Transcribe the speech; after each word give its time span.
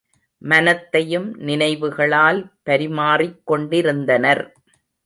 மனத்தையும் 0.41 1.27
நினைவுகளால் 1.39 2.41
பரிமாறிக் 2.63 3.39
கொண்டிருந்தனர். 3.45 4.43